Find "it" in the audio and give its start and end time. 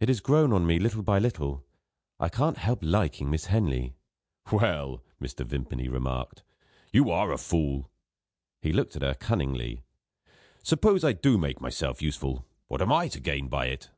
0.00-0.10, 13.68-13.88